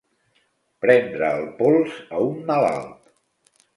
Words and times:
Prendre 0.85 1.29
el 1.39 1.45
pols 1.59 1.99
a 2.17 2.23
un 2.31 2.41
malalt. 2.49 3.15